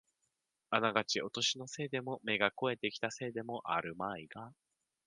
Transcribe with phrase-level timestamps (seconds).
[0.71, 4.51] あながちお年のせいでも、目が肥えてきたせいでもあるまいが、